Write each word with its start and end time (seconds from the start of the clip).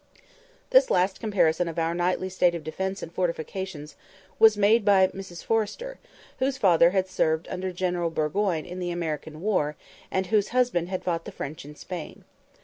This 0.71 0.89
last 0.89 1.19
comparison 1.19 1.67
of 1.67 1.77
our 1.77 1.93
nightly 1.93 2.27
state 2.27 2.55
of 2.55 2.63
defence 2.63 3.03
and 3.03 3.13
fortification 3.13 3.85
was 4.39 4.57
made 4.57 4.83
by 4.83 5.05
Mrs 5.09 5.43
Forrester, 5.45 5.99
whose 6.39 6.57
father 6.57 6.89
had 6.89 7.07
served 7.07 7.47
under 7.49 7.71
General 7.71 8.09
Burgoyne 8.09 8.65
in 8.65 8.79
the 8.79 8.89
American 8.89 9.41
war, 9.41 9.75
and 10.09 10.25
whose 10.25 10.47
husband 10.47 10.89
had 10.89 11.03
fought 11.03 11.25
the 11.25 11.31
French 11.31 11.65
in 11.65 11.75
Spain. 11.75 12.23